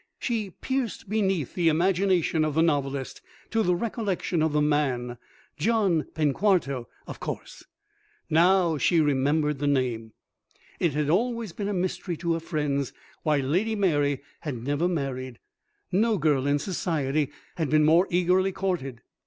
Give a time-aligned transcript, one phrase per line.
[0.17, 5.19] She pierced beneath the imagination of the novelist to the recollection of the man.
[5.57, 7.65] John Penquarto of course!
[8.27, 10.13] Now she remembered the name.
[10.79, 15.37] It had always been a mystery to her friends why Lady Mary had never married.
[15.91, 19.01] No girl in Society had been more eagerly courted.